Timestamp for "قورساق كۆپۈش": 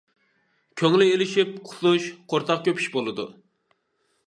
2.33-2.91